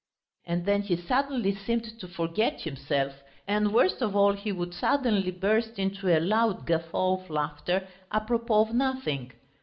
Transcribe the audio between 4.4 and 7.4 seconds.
would suddenly burst into a loud guffaw of